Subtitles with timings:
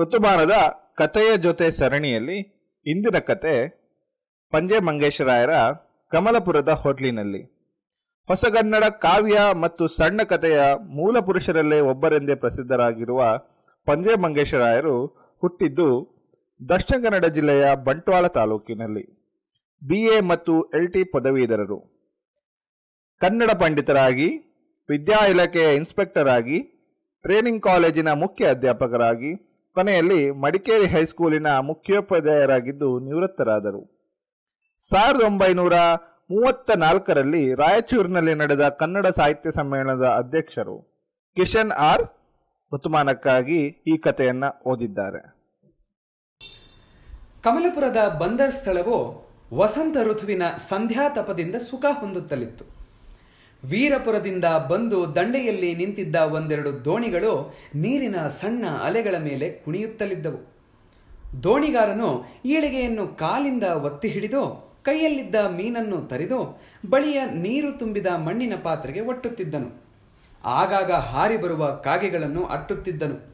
[0.00, 0.54] ಋತುಮಾನದ
[0.94, 2.38] ಕಥೆಯ ಜೊತೆ ಸರಣಿಯಲ್ಲಿ
[2.86, 3.54] ಇಂದಿನ ಕತೆ
[4.50, 5.50] ಪಂಜೆ ಮಂಗೇಶರಾಯರ
[6.12, 7.42] ಕಮಲಪುರದ ಹೋಟ್ಲಿನಲ್ಲಿ.
[8.26, 13.38] ಹೊಸಗನ್ನಡ ಕಾವ್ಯ ಮತ್ತು ಸಣ್ಣ ಕಥೆಯ ಮೂಲ ಪುರುಷರಲ್ಲೇ ಒಬ್ಬರೆಂದೇ ಪ್ರಸಿದ್ಧರಾಗಿರುವ
[13.84, 15.06] ಪಂಜೆ ಮಂಗೇಶರಾಯರು
[15.40, 15.88] ಹುಟ್ಟಿದ್ದು
[16.68, 19.04] ದಕ್ಷಿಣ ಕನ್ನಡ ಜಿಲ್ಲೆಯ ಬಂಟ್ವಾಳ ತಾಲೂಕಿನಲ್ಲಿ.
[19.86, 21.78] ಬಿ ಎ ಮತ್ತು ಎಲ್ ಟಿ ಪದವೀಧರರು.
[23.20, 24.28] ಕನ್ನಡ ಪಂಡಿತರಾಗಿ,
[24.88, 26.58] ವಿದ್ಯಾ ಇಲಾಖೆಯ ಇನ್ಸ್ಪೆಕ್ಟರ್ ಆಗಿ
[27.22, 33.82] ಟ್ರೈನಿಂಗ್ ಕಾಲೇಜಿನ ಮುಖ್ಯ ಅಧ್ಯಾಪಕರಾಗಿ ಕೊನೆಯಲ್ಲಿ ಮಡಿಕೇರಿ ಹೈಸ್ಕೂಲಿನ ಮುಖ್ಯೋಪಾಧ್ಯಾಯರಾಗಿದ್ದು ನಿವೃತ್ತರಾದರು.
[34.88, 35.74] ಸಾವಿರದ ಒಂಬೈನೂರ
[36.30, 40.76] ಮೂವತ್ತ ನಾಲ್ಕರಲ್ಲಿ ರಾಯಚೂರಿನಲ್ಲಿ ನಡೆದ ಕನ್ನಡ ಸಾಹಿತ್ಯ ಸಮ್ಮೇಳನದ ಅಧ್ಯಕ್ಷರು
[41.36, 42.04] ಕಿಶನ್ ಆರ್
[42.74, 45.22] ಋತುಮಾನಕ್ಕಾಗಿ ಈ ಕಥೆಯನ್ನು ಓದಿದ್ದಾರೆ.
[47.42, 48.96] ಕಮಲಪುರದ ಬಂದರ್ ಸ್ಥಳವು
[49.54, 52.79] ವಸಂತ ಋತುವಿನ ಸಂಧ್ಯಾತಪದಿಂದ ಸುಖ ಹೊಂದುತ್ತಲಿತ್ತು.
[53.64, 60.40] ವೀರಪುರದಿಂದ ಬಂದು ದಂಡೆಯಲ್ಲಿ ನಿಂತಿದ್ದ ಒಂದೆರಡು ದೋಣಿಗಳು ನೀರಿನ ಸಣ್ಣ ಅಲೆಗಳ ಮೇಲೆ ಕುಣಿಯುತ್ತಲಿದ್ದವು.
[61.42, 64.42] ದೋಣಿಗಾರನು ಈಳಿಗೆಯನ್ನು ಕಾಲಿಂದ ಒತ್ತಿ ಹಿಡಿದು,
[64.84, 69.82] ಕೈಯಲ್ಲಿದ್ದ ಮೀನನ್ನು ತರಿದು, ಬಳಿಯ ನೀರು ತುಂಬಿದ ಮಣ್ಣಿನ ಪಾತ್ರೆಗೆ ಒಟ್ಟುತ್ತಿದ್ದನು.
[70.44, 73.30] ಆಗಾಗ ಹಾರಿ ಬರುವ ಕಾಗೆಗಳನ್ನು ಅಟ್ಟುತ್ತಿದ್ದನು.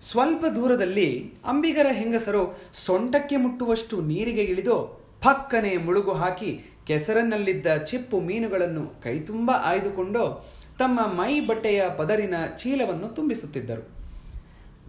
[0.00, 9.50] ಸ್ವಲ್ಪ ದೂರದಲ್ಲಿ ಅಂಬಿಗರ ಹೆಂಗಸರು ಸೊಂಟಕ್ಕೆ ಮುಟ್ಟುವಷ್ಟು ನೀರಿಗೆ ಇಳಿದು ಪಕ್ಕನೆ ಮುಳುಗು ಹಾಕಿ ಕೆಸರನ್ನಲ್ಲಿದ್ದ ಚಿಪ್ಪು ಮೀನುಗಳನ್ನು ಕೈತುಂಬ
[9.50, 10.46] ಆಯ್ದುಕೊಂಡು
[10.78, 13.88] ತಮ್ಮ ಮೈ ಬಟ್ಟೆಯ ಪದರಿನ ಚೀಲವನ್ನು ತುಂಬಿಸುತ್ತಿದ್ದರು.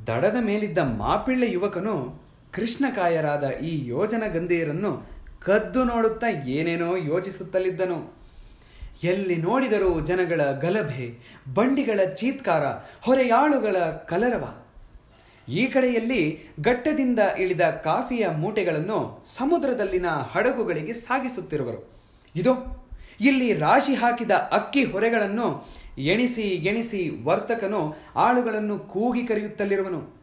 [0.08, 2.22] ದಡದ ಮೇಲಿದ್ದ ಮಾಪಿಳ್ಳೆ ಯುವಕನು
[2.54, 5.10] ಕೃಷ್ಣಕಾಯರಾದ ಈ ಯೋಜನ ಗಂಧೀಯರನ್ನು
[5.46, 8.18] ಕದ್ದು ನೋಡುತ್ತಾ ಏನೇನೋ ಯೋಚಿಸುತ್ತಲಿದ್ದನು.
[9.04, 12.66] ಎಲ್ಲಿ ನೋಡಿದರೂ ಜನಗಳ ಗಲಭೆ, ಬಂಡಿಗಳ ಚೀತ್ಕಾರ,
[13.02, 14.67] ಹೊರೆಯಾಳುಗಳ ಕಲರವ.
[15.48, 21.80] ಈ ಕಡೆಯಲ್ಲಿ ಗಟ್ಟದಿಂದ ಇಳಿದ ಕಾಫಿಯ ಮೂಟೆಗಳನ್ನು ಸಮುದ್ರದಲ್ಲಿನ ಹಡಗುಗಳಿಗೆ ಸಾಗಿಸುತ್ತಿರುವರು.
[22.36, 22.54] ಇದು
[23.22, 25.68] ಇಲ್ಲಿ ರಾಶಿ ಹಾಕಿದ ಅಕ್ಕಿ ಹೊರೆಗಳನ್ನು
[25.98, 30.18] ಎಣಿಸಿ ಎಣಿಸಿ ವರ್ತಕನು ಆಳುಗಳನ್ನು ಕೂಗಿ ಕರೆಯುತ್ತಲಿರುವನು.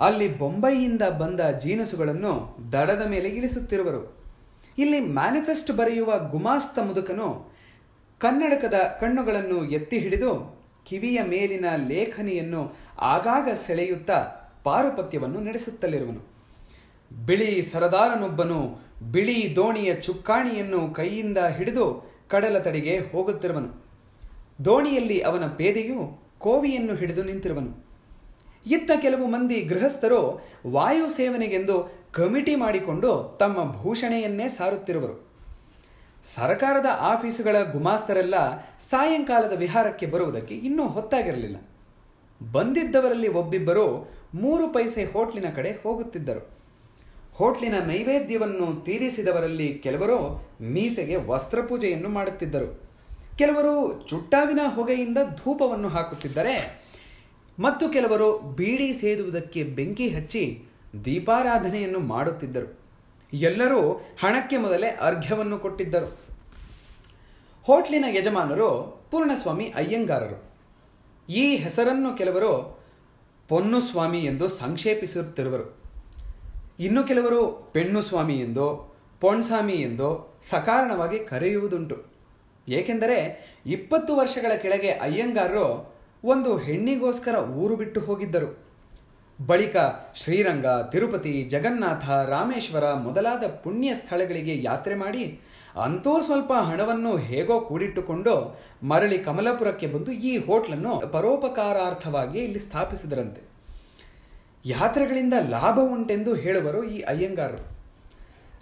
[0.00, 4.26] ಅಲ್ಲಿ ಬೊಂಬೈಯಿಂದ ಬಂದ ಜೀನಸುಗಳನ್ನು ದಡದ ಮೇಲೆ ಇಳಿಸುತ್ತಿರುವರು.
[4.78, 7.28] ಇಲ್ಲಿ ಮ್ಯಾನಿಫೆಸ್ಟ್ ಬರೆಯುವ ಗುಮಾಸ್ತ ಮುದುಕನು
[8.18, 10.56] ಕನ್ನಡಕದ ಕಣ್ಣುಗಳನ್ನು ಎತ್ತಿ ಹಿಡಿದು
[10.88, 16.22] ಕಿವಿಯ ಮೇಲಿನ ಲೇಖನಿಯನ್ನು ಆಗಾಗ ಸೆಳೆಯುತ್ತಾ ಪಾರುಪತ್ಯವನ್ನು ನಡೆಸುತ್ತಲಿರುವನು.
[17.26, 18.60] ಬಿಳಿ ಸರದಾರನೊಬ್ಬನು
[19.12, 21.84] ಬಿಳಿ ದೋಣಿಯ ಚುಕ್ಕಾಣಿಯನ್ನು ಕೈಯಿಂದ ಹಿಡಿದು
[22.28, 23.70] ಕಡಲ ತಡೆಗೆ ಹೋಗುತ್ತಿರುವನು.
[24.64, 26.00] ದೋಣಿಯಲ್ಲಿ ಅವನ ಪೇದೆಯು
[26.38, 27.72] ಕೋವಿಯನ್ನು ಹಿಡಿದು ನಿಂತಿರುವನು.
[28.66, 30.20] ಇತ್ತ ಕೆಲವು ಮಂದಿ ಗೃಹಸ್ಥರು
[30.72, 31.76] ವಾಯು ಸೇವನೆಗೆಂದು
[32.12, 33.10] ಕಮಿಟಿ ಮಾಡಿಕೊಂಡು
[33.40, 35.14] ತಮ್ಮ ಭೂಷಣೆಯನ್ನೇ ಸಾರುತ್ತಿರುವರು.
[36.34, 38.36] ಸರಕಾರದ ಆಫೀಸುಗಳ ಗುಮಾಸ್ತರೆಲ್ಲ
[38.90, 41.56] ಸಾಯಂಕಾಲದ ವಿಹಾರಕ್ಕೆ ಬರುವುದಕ್ಕೆ ಇನ್ನೂ ಹೊತ್ತಾಗಿರಲಿಲ್ಲ.
[42.42, 46.56] ಬಂದಿದ್ದವರಲ್ಲಿ ಒಬ್ಬಿಬ್ಬರು ಮೂರು ಪೈಸೆ ಹೋಟ್ಲಿನ ಕಡೆ ಹೋಗುತ್ತಿದ್ದರು.
[47.34, 52.80] ಹೋಟ್ಲಿನ ನೈವೇದ್ಯವನ್ನು ತೀರಿಸಿದವರಲ್ಲಿ ಕೆಲವರು ಮೀಸೆಗೆ ವಸ್ತ್ರಪೂಜೆಯನ್ನು ಮಾಡುತ್ತಿದ್ದರು.
[53.38, 56.86] ಕೆಲವರು ಚುಟ್ಟಾವಿನ ಹೊಗೆಯಿಂದ ಧೂಪವನ್ನು ಹಾಕುತ್ತಿದ್ದರೆ,
[57.58, 60.64] ಮತ್ತು ಕೆಲವರು ಬೀಡಿ ಸೇದುವುದಕ್ಕೆ ಬೆಂಕಿ ಹಚ್ಚಿ
[61.04, 62.78] ದೀಪಾರಾಧನೆಯನ್ನು ಮಾಡುತ್ತಿದ್ದರು.
[63.32, 66.18] ಎಲ್ಲರೂ ಹಣಕ್ಕೆ ಮೊದಲೇ ಅರ್ಘ್ಯವನ್ನು ಕೊಟ್ಟಿದ್ದರು.
[67.62, 70.55] ಹೋಟ್ಲಿನ ಯಜಮಾನರು ಪೂರ್ಣಸ್ವಾಮಿ ಅಯ್ಯಂಗಾರರು.
[71.28, 72.80] ಈ ಹೆಸರನ್ನು ಕೆಲವರು
[73.48, 75.76] ಪೊನ್ನುಸ್ವಾಮಿ ಎಂದು ಸಂಕ್ಷೇಪಿಸುತ್ತಿರುವರು.
[76.78, 82.04] ಇನ್ನು ಕೆಲವರು ಪೆಣ್ಣುಸ್ವಾಮಿ ಎಂದೋ ಪೊಣ್ಸ್ವಾಮಿ ಎಂದೋ ಸಕಾರಣವಾಗಿ ಕರೆಯುವುದುಂಟು.
[82.68, 85.94] ಏಕೆಂದರೆ ಇಪ್ಪತ್ತು ವರ್ಷಗಳ ಕೆಳಗೆ ಅಯ್ಯಂಗಾರರು
[86.24, 88.66] ಒಂದು ಹೆಣ್ಣಿಗೋಸ್ಕರ ಊರು ಬಿಟ್ಟು ಹೋಗಿದ್ದರು.
[89.46, 89.76] ಬಳಿಕ
[90.14, 95.40] ಶ್ರೀರಂಗ, ತಿರುಪತಿ, ಜಗನ್ನಾಥ, ರಾಮೇಶ್ವರ ಮೊದಲಾದ ಪುಣ್ಯ ಸ್ಥಳಗಳಿಗೆ ಯಾತ್ರೆ ಮಾಡಿ
[95.76, 103.42] ಅಂತೂ ಸ್ವಲ್ಪ ಹಣವನ್ನು ಹೇಗೋ ಕೂಡಿಟ್ಟುಕೊಂಡು ಮರಳಿ ಕಮಲಪುರಕ್ಕೆ ಬಂದು ಈ ಹೋಟ್ಲನ್ನು ಪರೋಪಕಾರಾರ್ಥವಾಗಿ ಇಲ್ಲಿ ಸ್ಥಾಪಿಸಿದರಂತೆ.
[104.64, 107.76] ಯಾತ್ರೆಗಳಿಂದ ಲಾಭ ಉಂಟೆಂದು ಹೇಳುವರು ಈ ಅಯ್ಯಂಗಾರರು.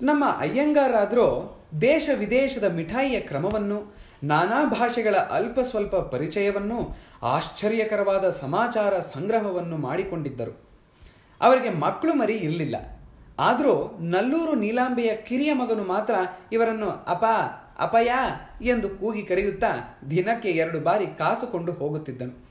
[0.03, 10.69] ನಮ್ಮ ಅಯ್ಯಂಗಾರಾದರೂ ದೇಶ ವಿದೇಶದ ಮಿಠಾಯಿಯ ಕ್ರಮವನ್ನು, ನಾನಾ ಭಾಷೆಗಳ ಅಲ್ಪ ಸ್ವಲ್ಪ ಪರಿಚಯವನ್ನು, ಆಶ್ಚರ್ಯಕರವಾದ ಸಮಾಚಾರ ಸಂಗ್ರಹವನ್ನು ಮಾಡಿಕೊಂಡಿದ್ದರು.
[11.41, 12.94] ಅವರಿಗೆ ಮಕ್ಕಳು ಮರಿ ಇರಲಿಲ್ಲ.
[13.39, 16.15] ಆದರೂ ನಲ್ಲೂರು ನೀಲಾಂಬೆಯ ಕಿರಿಯ ಮಗನು ಮಾತ್ರ
[16.53, 17.25] ಇವರನ್ನು ಅಪ,
[17.79, 18.13] ಅಪಯ
[18.63, 22.45] ಎಂದು ಕೂಗಿ ಕರೆಯುತ್ತಾ ದಿನಕ್ಕೆ ಎರಡು ಬಾರಿ ಕಾಸುಕೊಂಡು ಹೋಗುತ್ತಿದ್ದನು.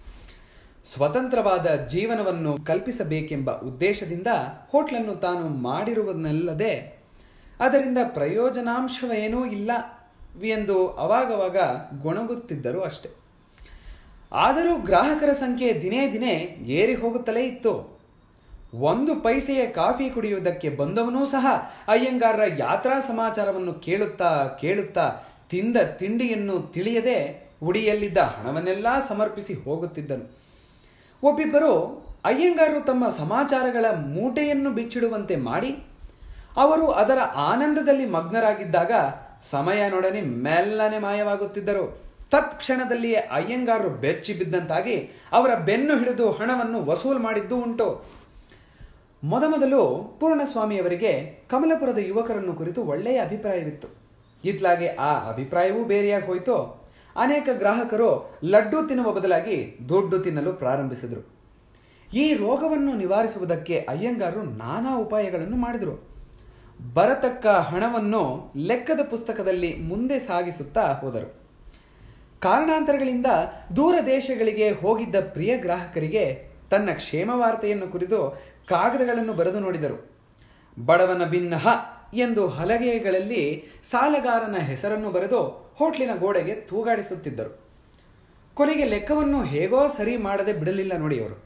[0.86, 4.28] ಸ್ವತಂತ್ರವಾದ ಜೀವನವನ್ನು ಕಲ್ಪಿಸಬೇಕೆಂಬ ಉದ್ದೇಶದಿಂದ
[4.70, 7.04] ಹೋಟ್ಲನ್ನು ತಾನು ಮಾಡಿರುವುದನ್ನಲ್ಲದೆ
[7.60, 9.72] ಅದರಿಂದ ಪ್ರಯೋಜನಾಂಶವೇನೂ ಇಲ್ಲ
[10.44, 11.58] ಎಂದು ಅವಾಗವಾಗ
[12.02, 13.10] ಗೊಣಗುತ್ತಿದ್ದರು ಅಷ್ಟೆ.
[14.32, 17.93] ಆದರೂ ಗ್ರಾಹಕರ ಸಂಖ್ಯೆ ದಿನೇ ದಿನೇ ಏರಿ ಹೋಗುತ್ತಲೇ ಇತ್ತು.
[18.82, 21.48] ಒಂದು ಪೈಸೆಯ ಕಾಫಿ ಕುಡಿಯುವುದಕ್ಕೆ ಬಂದವನೂ ಸಹ
[21.88, 24.30] ಅಯ್ಯಂಗಾರರ ಯಾತ್ರಾ ಸಮಾಚಾರವನ್ನು ಕೇಳುತ್ತಾ
[24.62, 25.06] ಕೇಳುತ್ತಾ
[25.50, 27.18] ತಿಂದ ತಿಂಡಿಯನ್ನು ತಿಳಿಯದೆ
[27.64, 30.26] ಉಡಿಯಲ್ಲಿದ್ದ ಹಣವನ್ನೆಲ್ಲ ಸಮರ್ಪಿಸಿ ಹೋಗುತ್ತಿದ್ದನು.
[31.24, 31.74] ಒಬ್ಬಿಬ್ಬರು
[32.26, 33.86] ಅಯ್ಯಂಗಾರರು ತಮ್ಮ ಸಮಾಚಾರಗಳ
[34.16, 35.72] ಮೂಟೆಯನ್ನು ಬಿಚ್ಚಿಡುವಂತೆ ಮಾಡಿ,
[36.58, 38.92] ಅವರು ಅದರ ಆನಂದದಲ್ಲಿ ಮಗ್ನರಾಗಿದ್ದಾಗ
[39.52, 41.86] ಸಮಯನೊಡನೆ ಮೆಲ್ಲನೆ ಮಾಯವಾಗುತ್ತಿದ್ದರು.
[42.32, 44.96] ತತ್ಕ್ಷಣದಲ್ಲಿಯೇ ಅಯ್ಯಂಗಾರರು ಬೆಚ್ಚಿ ಬಿದ್ದಂತಾಗಿ
[45.32, 47.88] ಅವರ ಬೆನ್ನು ಹಿಡಿದು ಹಣವನ್ನು ವಸೂಲು ಮಾಡಿದ್ದು ಉಂಟು.
[49.24, 53.88] ಮೊದಮೊದಲು ಪೂರ್ಣಸ್ವಾಮಿಯವರಿಗೆ ಕಮಲಪುರದ ಯುವಕರನ್ನು ಕುರಿತು ಒಳ್ಳೆಯ ಅಭಿಪ್ರಾಯವಿತ್ತು.
[54.46, 56.84] ಇತ್ಲಾಗೆ ಆ ಅಭಿಪ್ರಾಯವೂ ಬೇರೆಯಾಗಿ ಹೋಯಿತು.
[57.16, 61.34] ಅನೇಕ ಗ್ರಾಹಕರು ಲಡ್ಡು ತಿನ್ನುವ ಬದಲಾಗಿ ದುಡ್ಡು ತಿನ್ನಲು ಪ್ರಾರಂಭಿಸಿದರು.
[62.14, 66.08] ಈ ರೋಗವನ್ನು ನಿವಾರಿಸುವುದಕ್ಕೆ ಅಯ್ಯಂಗಾರು ನಾನಾ ಉಪಾಯಗಳನ್ನು ಮಾಡಿದರು.
[66.94, 71.34] ಬರತಕ್ಕ ಹಣವನ್ನು ಲೆಕ್ಕದ ಪುಸ್ತಕದಲ್ಲಿ ಮುಂದೆ ಸಾಗಿಸುತ್ತಾ ಹೋದರು.
[72.40, 73.26] ಕಾರಣಾಂತರಗಳಿಂದ
[73.76, 78.20] ದೂರ ದೇಶಗಳಿಗೆ ಹೋಗಿದ್ದ ಪ್ರಿಯ ಗ್ರಾಹಕರಿಗೆ ತನ್ನ ಕ್ಷೇಮ ವಾರ್ತೆಯನ್ನು ಕುರಿತು
[78.70, 79.98] ಕಾಗದಗಳನ್ನು ಬರೆದು ನೋಡಿದರು.
[80.88, 81.68] ಬಡವನ ಭಿನ್ನಹ
[82.26, 83.44] ಎಂದು ಹಲಗೆಗಳಲ್ಲಿ
[83.92, 85.42] ಸಾಲಗಾರನ ಹೆಸರನ್ನು ಬರೆದು
[85.80, 87.52] ಹೋಟ್ಲಿನ ಗೋಡೆಗೆ ತೂಗಾಡಿಸುತ್ತಿದ್ದರು.
[88.58, 91.38] ಕೊನೆಗೆ ಲೆಕ್ಕವನ್ನು ಹೇಗೋ ಸರಿ ಮಾಡದೆ ಬಿಡಲಿಲ್ಲ ನೋಡಿ ಅವರು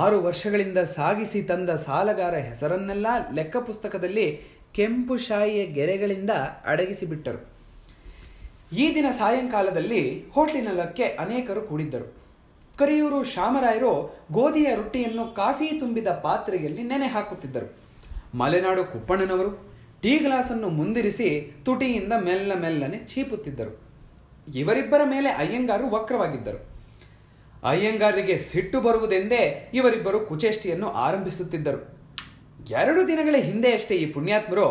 [0.00, 4.26] ಆರು ವರ್ಷಗಳಿಂದ ಸಾಗಿಸಿ ತಂದ ಸಾಲಗಾರ ಹೆಸರನ್ನೆಲ್ಲ ಲೆಕ್ಕ ಪುಸ್ತಕದಲ್ಲಿ
[4.76, 6.32] ಕೆಂಪು ಶಾಯಿಯ ಗೆರೆಗಳಿಂದ
[6.72, 7.40] ಅಡಗಿಸಿಬಿಟ್ಟರು
[8.82, 10.02] ಈ ದಿನ ಸಾಯಂಕಾಲದಲ್ಲಿ
[10.34, 12.06] ಹೋಟ್ಲಿನಲ್ಲಕ್ಕೆ ಅನೇಕರು ಕೂಡಿದ್ದರು.
[12.82, 13.92] ಕರಿಯೂರು ಶಾಮರಾಯರು
[14.32, 17.68] ಗೋಧಿಯ ರೊಟ್ಟಿಯನ್ನು ಕಾಫಿ ತುಂಬಿದ ಪಾತ್ರೆಯಲ್ಲಿ ನೆನೆ ಹಾಕುತ್ತಿದ್ದರು.
[18.38, 19.50] ಮಲೆನಾಡು ಕುಪ್ಪಣ್ಣನವರು
[20.02, 21.28] ಟೀ ಗ್ಲಾಸನ್ನು ಮುಂದಿರಿಸಿ
[21.64, 23.72] ತುಟಿಯಿಂದ ಮೆಲ್ಲ ಮೆಲ್ಲನೆ ಚೀಪುತ್ತಿದ್ದರು.
[24.54, 26.60] ಇವರಿಬ್ಬರ ಮೇಲೆ ಅಯ್ಯಂಗಾರು ವಕ್ರವಾಗಿದ್ದರು.
[27.64, 31.80] ಅಯ್ಯಂಗಾರಿಗೆ ಸಿಟ್ಟು ಬರುವುದೆಂದೇ ಇವರಿಬ್ಬರು ಕುಚೇಷ್ಟಿಯನ್ನು ಆರಂಭಿಸುತ್ತಿದ್ದರು.
[32.70, 34.66] ಎರಡು ದಿನಗಳ ಹಿಂದೆಯಷ್ಟೇ ಈ ಪುಣ್ಯಾತ್ಮರು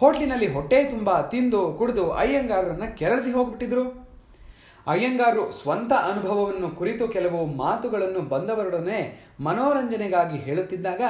[0.00, 4.05] ಹೋಟ್ಲಿನಲ್ಲಿ ಹೊಟ್ಟೆ ತುಂಬ ತಿಂದು ಕುಡಿದು ಅಯ್ಯಂಗಾರರನ್ನ ಕೆರಳಿಸಿ ಹೋಗ್ಬಿಟ್ಟಿದ್ರು.
[4.86, 11.00] ಅಯ್ಯಂಗಾರು ಸ್ವಂತ ಅನುಭವವನ್ನು ಕುರಿತು ಕೆಲವು ಮಾತುಗಳನ್ನು ಬಂದವರೊಡನೆ ಮನೋರಂಜನೆಗಾಗಿ ಹೇಳುತ್ತಿದ್ದಾಗ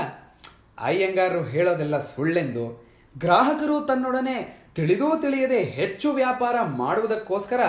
[0.79, 2.87] ಅಯ್ಯಂಗಾರರು ಹೇಳೋದೆಲ್ಲ ಸುಳ್ಳೆಂದು.
[3.19, 7.61] ಗ್ರಾಹಕರು ತನ್ನೊಡನೆ ತಿಳಿದೂ ತಿಳಿಯದೆ ಹೆಚ್ಚು ವ್ಯಾಪಾರ ಮಾಡುವುದಕ್ಕೋಸ್ಕರ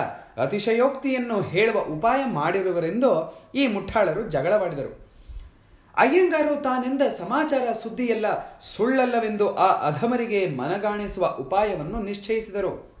[0.42, 5.08] ಅತಿಶಯೋಕ್ತಿಯನ್ನು ಹೇಳುವ ಉಪಾಯ ಮಾಡಿರುವರೆಂದು ಈ ಮುಠಾಳರು ಜಗಳವಾಡಿದರು.
[5.96, 8.26] ಅಯ್ಯಂಗಾರು ತಾನೆಂದ ಸಮಾಚಾರ ಸುದ್ದಿಯೆಲ್ಲ
[8.60, 12.97] ಸುಳ್ಳಲ್ಲವೆಂದು ಆ ಅಧಮರಿಗೆ ಮನಗಾಣಿಸುವ ಉಪಾಯವನ್ನು ನಿಶ್ಚಯಿಸಿದರು.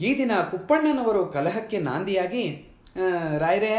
[0.00, 2.72] ಈ ದಿನ ಕುಪ್ಪಣ್ಣನವರು ಕಲಹಕ್ಕೆ ನಾಂದಿಯಾಗಿ
[3.38, 3.74] ರಾಯರೇ,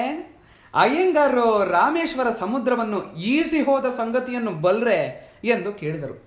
[0.74, 6.24] ಅಯ್ಯಂಗಾರರು ರಾಮೇಶ್ವರ ಸಮುದ್ರವನ್ನು ಈಸಿ ಹೋದ ಸಂಗತಿಯನ್ನು ಬಲ್ರೆ ಎಂದು ಕೇಳಿದರು.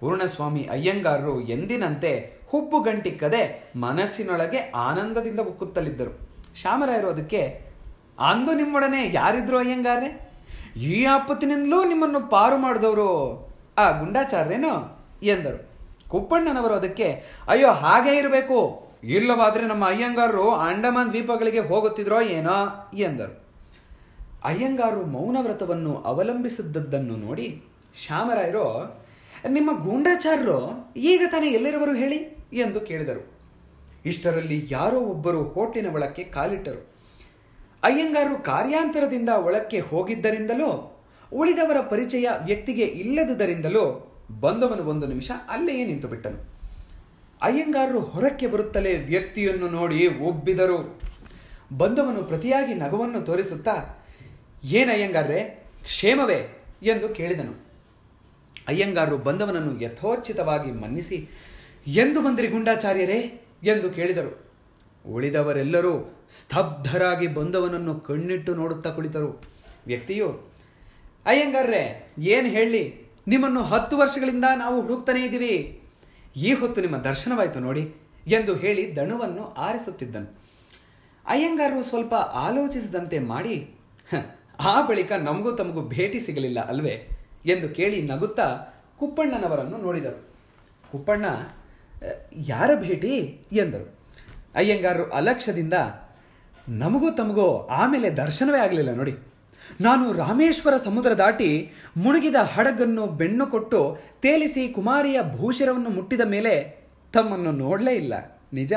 [0.00, 6.28] ಪೂರ್ಣಸ್ವಾಮಿ ಅಯ್ಯಂಗಾರರು ಎಂದಿನಂತೆ ಹುಬ್ಬು ಗಂಟಿಕ್ಕದೆ ಮನಸ್ಸಿನೊಳಗೆ ಆನಂದದಿಂದ ಉಕ್ಕುತ್ತಲಿದ್ದರು.
[6.54, 7.72] ಶ್ಯಾಮರಾಯರು ಅದಕ್ಕೆ,
[8.18, 10.34] ಅಂದು ನಿಮ್ಮೊಡನೆ ಯಾರಿದ್ರು ಅಯ್ಯಂಗಾರ್ರೆ?
[10.76, 13.08] ಈ ಆಪತ್ತಿನಿಂದಲೂ ನಿಮ್ಮನ್ನು ಪಾರು ಮಾಡಿದವರು
[13.78, 15.06] ಆ ಗುಂಡಾಚಾರ್ರೇನೋ?
[15.22, 15.70] ಎಂದರು.
[16.08, 18.83] ಕುಪ್ಪಣ್ಣನವರು ಅದಕ್ಕೆ, ಅಯ್ಯೋ, ಹಾಗೆ ಇರಬೇಕು.
[19.12, 22.58] ಇಲ್ಲವಾದ್ರೆ ನಮ್ಮ ಅಯ್ಯಂಗಾರರು ಅಂಡಮಾನ್ ದ್ವೀಪಗಳಿಗೆ ಹೋಗುತ್ತಿದ್ರೋ ಏನೋ
[22.94, 23.44] ಎಂದರು
[24.44, 27.62] ಅಯ್ಯಂಗಾರು ಮೌನ ವ್ರತವನ್ನು ಅವಲಂಬಿಸಿದ್ದದ್ದನ್ನು ನೋಡಿ
[27.94, 28.64] ಶ್ಯಾಮರಾಯರು,
[29.48, 30.58] ನಿಮ್ಮ ಗೂಂಡಾಚಾರ್ಯರು
[30.96, 32.18] ಈಗ ತಾನೇ ಎಲ್ಲಿರುವರು ಹೇಳಿ
[32.52, 33.22] ಎಂದು ಕೇಳಿದರು.
[34.06, 36.82] ಇಷ್ಟರಲ್ಲಿ ಯಾರೋ ಒಬ್ಬರು ಹೋಟ್ಲಿನ ಒಳಕ್ಕೆ ಕಾಲಿಟ್ಟರು.
[37.82, 40.70] ಅಯ್ಯಂಗಾರು ಕಾರ್ಯಾಂತರದಿಂದ ಒಳಕ್ಕೆ ಹೋಗಿದ್ದರಿಂದಲೋ,
[41.32, 43.84] ಉಳಿದವರ ಪರಿಚಯ ವ್ಯಕ್ತಿಗೆ ಇಲ್ಲದುದರಿಂದಲೋ
[44.40, 46.53] ಬಂದವನು ಒಂದು ನಿಮಿಷ ಅಲ್ಲೆಯೇ ನಿಂತು ಬಿಟ್ಟನು
[47.42, 51.00] ಅಯ್ಯಂಗಾರರು ಹೊರಕ್ಕೆ ಬರುತ್ತಲೇ ವ್ಯಕ್ತಿಯನ್ನು ನೋಡಿ ಒಬ್ಬಿದರು.
[51.78, 54.04] ಬಂದವನು ಪ್ರತಿಯಾಗಿ ನಗವನ್ನು ತೋರಿಸುತ್ತಾ
[54.64, 56.64] ಏನಯ್ಯಂಗಾರ್ರೆ ಕ್ಷೇಮವೇ?
[56.82, 57.64] ಎಂದು ಕೇಳಿದನು.
[58.68, 61.28] ಅಯ್ಯಂಗಾರರು ಬಂದವನನ್ನು ಯಥೋಚಿತವಾಗಿ ಮನ್ನಿಸಿ,
[61.86, 63.40] ಎಂದು ಬಂದ್ರಿ ಗುಂಡಾಚಾರ್ಯರೇ?
[63.62, 64.44] ಎಂದು ಕೇಳಿದರು.
[65.06, 69.42] ಉಳಿದವರೆಲ್ಲರೂ ಸ್ತಬ್ಧರಾಗಿ ಬಂದವನನ್ನು ಕಣ್ಣಿಟ್ಟು ನೋಡುತ್ತಾ ಕುಳಿತರು.
[69.86, 70.52] ವ್ಯಕ್ತಿಯು,
[71.26, 73.12] ಅಯ್ಯಂಗಾರ್ರೆ, ಏನು ಹೇಳಿ?
[73.28, 75.82] ನಿಮ್ಮನ್ನು ಹತ್ತು ವರ್ಷಗಳಿಂದ ನಾವು ಹುಡುಕ್ತಾನೇ ಇದ್ದೀವಿ.
[76.36, 77.94] ಈ ಹೊತ್ತು ನಿಮ್ಮ ದರ್ಶನವಾಯಿತು ನೋಡಿ
[78.26, 80.38] ಎಂದು ಹೇಳಿ ದಣುವನ್ನು ಆರಿಸುತ್ತಿದ್ದನು.
[81.26, 83.74] ಅಯ್ಯಂಗಾರರು ಸ್ವಲ್ಪ ಆಲೋಚಿಸಿದಂತೆ ಮಾಡಿ
[84.10, 84.14] "ಹ,
[84.60, 87.08] ಆ ಬಳಿಕ ನಮಗೂ ತಮಗೂ ಭೇಟಿ ಸಿಗಲಿಲ್ಲ ಅಲ್ವೇ?
[87.46, 88.46] ಎಂದು ಕೇಳಿ ನಗುತ್ತಾ
[88.98, 90.28] ಕುಪ್ಪಣ್ಣನವರನ್ನು ನೋಡಿದರು.
[90.92, 91.42] ಕುಪ್ಪಣ್ಣ "ಅ,
[92.32, 93.40] ಯಾರ ಭೇಟಿ?
[93.52, 93.94] ಎಂದರು.
[94.54, 95.74] ಅಯ್ಯಂಗಾರರು ಅಲಕ್ಷ್ಯದಿಂದ
[96.68, 99.14] ನಮಗೂ ತಮಗೂ ಆಮೇಲೆ ದರ್ಶನವೇ ಆಗಲಿಲ್ಲ ನೋಡಿ.
[99.80, 107.92] ನಾನು ರಾಮೇಶ್ವರ ಸಮುದ್ರ ದಾಟಿ ಮುಳುಗಿದ ಹಡಗನ್ನು ಬೆನ್ನು ಕೊಟ್ಟು ತೇಲಿಸಿ ಕುಮಾರಿಯ ಭೂಷರವನ್ನು ಮುಟ್ಟಿದ ಮೇಲೆ ತಮ್ಮನ್ನು ನೋಡಲೇ
[107.92, 108.14] ಇಲ್ಲ.
[108.52, 108.72] ನಿಜ?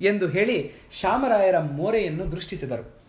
[0.00, 3.02] ಎಂದು ಹೇಳಿ ಶಾಮರಾಯರ ಮೋರೆಯನ್ನು ದೃಷ್ಟಿಸಿದರು.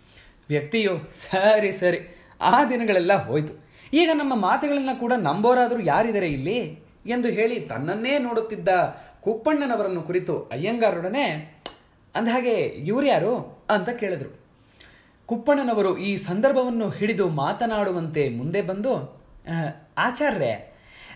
[0.49, 3.65] ವ್ಯಕ್ತಿಯು, ಸರಿ ಸರಿ, ಆ ದಿನಗಳೆಲ್ಲ ಹೋಯ್ತು.
[3.93, 6.79] ಈಗ ನಮ್ಮ ಮಾತುಗಳನ್ನ ಕೂಡ ನಂಬೋರಾದರೂ ಯಾರಿದ್ದಾರೆ ಇಲ್ಲಿ?
[7.07, 8.69] ಎಂದು ಹೇಳಿ ತನ್ನನ್ನೇ ನೋಡುತ್ತಿದ್ದ
[9.21, 11.55] ಕುಪ್ಪಣ್ಣನವರನ್ನು ಕುರಿತು ಅಯ್ಯಂಗಾರೊಡನೆ
[12.15, 13.63] ಅಂದಹಾಗೆ ಇವ್ರು ಯಾರು?
[13.69, 14.40] ಅಂತ ಕೇಳಿದ್ರು.
[15.31, 19.19] ಕುಪ್ಪಣ್ಣನವರು ಈ ಸಂದರ್ಭವನ್ನು ಹಿಡಿದು ಮಾತನಾಡುವಂತೆ ಮುಂದೆ ಬಂದು
[19.97, 20.45] ಆಚಾರ್ಯ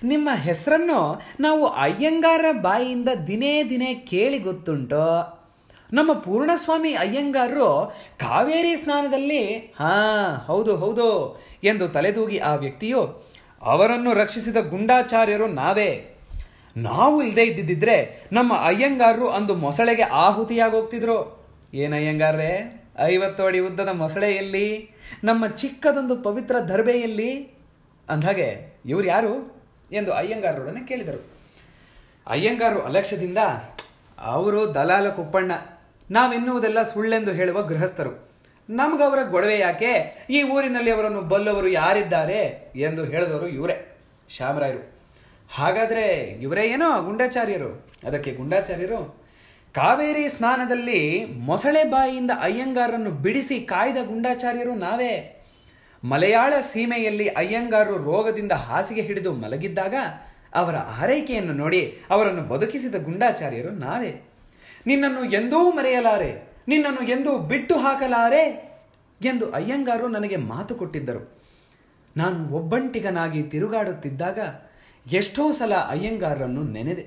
[0.03, 5.03] ನಿಮ್ಮ ಹೆಸರನ್ನು ನಾವು ಅಯ್ಯಂಗಾರ ಬಾಯಿಯಿಂದ ದಿನೇ ದಿನೇ ಕೇಳಿ ಗೊತ್ತುಂಟು.
[5.93, 13.25] ನಮ್ಮ ಪೂರ್ಣಸ್ವಾಮಿ ಅಯ್ಯಂಗಾರರು ಕಾವೇರಿ ಸ್ನಾನದಲ್ಲಿ, ಹಾ, ಹೌದು ಹೌದು, ಎಂದು ತಲೆದೂಗಿ ಆ ವ್ಯಕ್ತಿಯು,
[13.61, 16.17] ಅವರನ್ನು ರಕ್ಷಿಸಿದ ಗುಂಡಾಚಾರ್ಯರು ನಾವೇ.
[16.77, 21.45] ನಾವು ಇಲ್ಲದೆ ಇದ್ದಿದ್ದರೆ ನಮ್ಮ ಅಯ್ಯಂಗಾರರು ಅಂದು ಮೊಸಳೆಗೆ ಆಹುತಿಯಾಗೋಗ್ತಿದ್ರು.
[21.73, 24.91] ಏನಯ್ಯಂಗಾರ್ರೆ ಐವತ್ತು ಅಡಿ ಉದ್ದದ ಮೊಸಳೆಯಲ್ಲಿ,
[25.23, 27.57] ನಮ್ಮ ಚಿಕ್ಕದೊಂದು ಪವಿತ್ರ ದರ್ಬೆಯಲ್ಲಿ
[28.09, 31.25] ಅಂದಾಗೆ ಇವ್ರು ಯಾರು ಎಂದು ಅಯ್ಯಂಗಾರರೊಡನೆ ಕೇಳಿದರು.
[32.27, 33.37] ಅಯ್ಯಂಗಾರು ಅಲಕ್ಷ್ಯದಿಂದ,
[34.19, 35.51] ಅವರು ದಲಾಲ ಕುಪ್ಪಣ್ಣ,
[36.11, 38.29] ನಾವೆನ್ನುವುದೆಲ್ಲ ಸುಳ್ಳೆಂದು ಹೇಳುವ ಗೃಹಸ್ಥರು.
[38.69, 40.25] ನಮಗವರ ಗೊಡವೆ ಯಾಕೆ?
[40.29, 42.71] ಈ ಊರಿನಲ್ಲಿ ಅವರನ್ನು ಬಲ್ಲವರು ಯಾರಿದ್ದಾರೆ?
[42.75, 43.97] ಎಂದು ಹೇಳಿದವರು ಇವರೇ,
[44.29, 44.91] ಶ್ಯಾಮರಾಯರು.
[45.53, 47.85] ಹಾಗಾದರೆ ಇವರೇ ಏನೋ ಗುಂಡಾಚಾರ್ಯರು.
[48.03, 49.24] ಅದಕ್ಕೆ ಗುಂಡಾಚಾರ್ಯರು
[49.75, 55.13] ಕಾವೇರಿ ಸ್ನಾನದಲ್ಲಿ ಮೊಸಳೆ ಬಾಯಿಯಿಂದ ಅಯ್ಯಂಗಾರನ್ನು ಬಿಡಿಸಿ ಕಾಯ್ದ ಗುಂಡಾಚಾರ್ಯರು ನಾವೇ.
[56.03, 59.95] ಮಲಯಾಳ ಸೀಮೆಯಲ್ಲಿ ಅಯ್ಯಂಗಾರರು ರೋಗದಿಂದ ಹಾಸಿಗೆ ಹಿಡಿದು ಮಲಗಿದ್ದಾಗ
[60.53, 64.11] ಅವರ ಆರೈಕೆಯನ್ನು ನೋಡಿ ಅವರನ್ನು ಬದುಕಿಸಿದ ಗುಂಡಾಚಾರ್ಯರು ನಾವೇ.
[64.87, 66.31] ನಿನ್ನನ್ನು ಎಂದೂ ಮರೆಯಲಾರೆ,
[66.67, 68.43] ನಿನ್ನನ್ನು ಎಂದೂ ಬಿಟ್ಟು ಹಾಕಲಾರೆ
[69.21, 71.43] ಎಂದು ಅಯ್ಯಂಗಾರು ನನಗೆ ಮಾತು ಕೊಟ್ಟಿದ್ದರು.
[72.17, 74.39] ನಾನು ಒಬ್ಬಂಟಿಗನಾಗಿ ತಿರುಗಾಡುತ್ತಿದ್ದಾಗ
[75.11, 77.05] ಎಷ್ಟೋ ಸಲ ಅಯ್ಯಂಗಾರರನ್ನು ನೆನೆದೆ.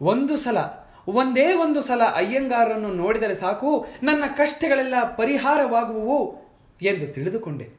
[0.00, 0.58] ಒಂದು ಸಲ
[1.08, 6.46] ಒಂದೇ ಒಂದು ಸಲ ಅಯ್ಯಂಗಾರರನ್ನು ನೋಡಿದರೆ ಸಾಕು, ನನ್ನ ಕಷ್ಟಗಳೆಲ್ಲ ಪರಿಹಾರವಾಗುವು
[6.82, 7.70] ಎಂದು ತಿಳಿದುಕೊಂಡೆ.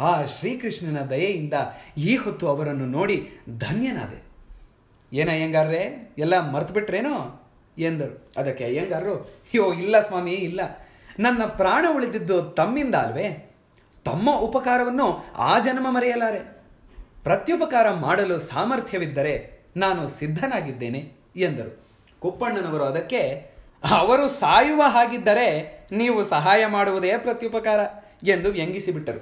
[0.00, 1.54] ಆ ಶ್ರೀಕೃಷ್ಣನ ದಯೆಯಿಂದ
[1.96, 3.28] ಈ ಹೊತ್ತು ಅವರನ್ನು ನೋಡಿ
[3.58, 4.26] ಧನ್ಯನಾದೆ.
[5.12, 8.32] ಏನ ಅಯ್ಯಂಗಾರ್ರೆ, ಎಲ್ಲ ಮರ್ತು ಬಿಟ್ರೇನೋ ಎಂದರು.
[8.36, 10.86] ಅದಕ್ಕೆ ಅಯ್ಯಂಗಾರರು ಅಯ್ಯೋ ಇಲ್ಲ ಸ್ವಾಮಿ, ಇಲ್ಲ.
[11.18, 13.50] ನನ್ನ ಪ್ರಾಣ ಉಳಿದಿದ್ದು ತಮ್ಮಿಂದ ಅಲ್ವೇ?
[14.04, 16.38] ತಮ್ಮ ಉಪಕಾರವನ್ನು ಆ ಜನ್ಮ ಮರೆಯಲಾರೆ.
[17.24, 21.85] ಪ್ರತ್ಯುಪಕಾರ ಮಾಡಲು ಸಾಮರ್ಥ್ಯವಿದ್ದರೆ ನಾನು ಸಿದ್ಧನಾಗಿದ್ದೇನೆ, ಎಂದರು.
[22.20, 23.20] ಕುಪ್ಪಣ್ಣನವರು ಅದಕ್ಕೆ,
[23.90, 25.48] ಅವರು ಸಾಯುವ ಹಾಗಿದ್ದರೆ
[25.92, 27.80] ನೀವು ಸಹಾಯ ಮಾಡುವುದೇ ಪ್ರತ್ಯುಪಕಾರ
[28.26, 29.20] ಎಂದು ವ್ಯಂಗಿಸಿಬಿಟ್ಟರು.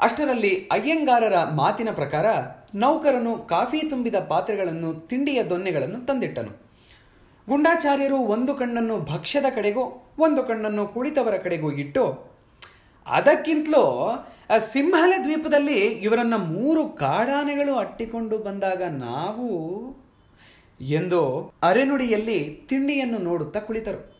[0.00, 2.26] ಅಷ್ಟರಲ್ಲಿ ಅಯ್ಯಂಗಾರರ ಮಾತಿನ ಪ್ರಕಾರ
[2.74, 6.52] ನೌಕರನು ಕಾಫಿ ತುಂಬಿದ ಪಾತ್ರೆಗಳನ್ನು ತಿಂಡಿಯ ದೊನ್ನೆಗಳನ್ನು ತಂದಿಟ್ಟನು.
[7.48, 9.84] ಗುಂಡಾಚಾರ್ಯರು ಒಂದು ಕಣ್ಣನ್ನು ಭಕ್ಷ್ಯದ ಕಡೆಗೂ,
[10.18, 12.04] ಒಂದು ಕಣ್ಣನ್ನು ಕುಳಿತವರ ಕಡೆಗೂ ಇಟ್ಟು,
[13.06, 13.84] ಅದಕ್ಕಿಂತಲೂ
[14.72, 19.48] ಸಿಂಹಲೆ ದ್ವೀಪದಲ್ಲಿ ಇವರನ್ನ ಮೂರು ಕಾಡಾನೆಗಳು ಅಟ್ಟಿಕೊಂಡು ಬಂದಾಗ ನಾವು
[20.80, 21.20] ಎಂದು
[21.62, 24.18] ಅರೆನುಡಿಯಲ್ಲಿ ತಿಂಡಿಯನ್ನು ನೋಡುತ್ತಾ ಕುಳಿತರು.